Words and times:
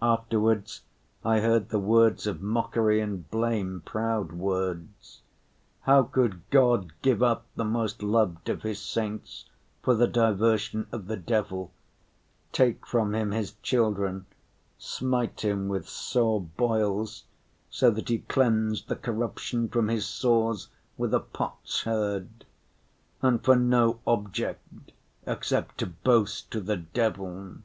Afterwards 0.00 0.82
I 1.24 1.40
heard 1.40 1.70
the 1.70 1.80
words 1.80 2.28
of 2.28 2.40
mockery 2.40 3.00
and 3.00 3.28
blame, 3.28 3.80
proud 3.84 4.30
words, 4.30 5.22
"How 5.80 6.04
could 6.04 6.48
God 6.50 6.92
give 7.02 7.20
up 7.20 7.46
the 7.56 7.64
most 7.64 8.00
loved 8.00 8.48
of 8.48 8.62
His 8.62 8.80
saints 8.80 9.46
for 9.82 9.96
the 9.96 10.06
diversion 10.06 10.86
of 10.92 11.08
the 11.08 11.16
devil, 11.16 11.72
take 12.52 12.86
from 12.86 13.12
him 13.12 13.32
his 13.32 13.54
children, 13.54 14.26
smite 14.78 15.40
him 15.40 15.66
with 15.66 15.88
sore 15.88 16.40
boils 16.42 17.24
so 17.68 17.90
that 17.90 18.08
he 18.08 18.18
cleansed 18.18 18.86
the 18.86 18.94
corruption 18.94 19.68
from 19.68 19.88
his 19.88 20.06
sores 20.06 20.68
with 20.96 21.12
a 21.12 21.18
pot‐sherd—and 21.18 23.42
for 23.44 23.56
no 23.56 23.98
object 24.06 24.92
except 25.26 25.78
to 25.78 25.86
boast 25.88 26.52
to 26.52 26.60
the 26.60 26.76
devil! 26.76 27.56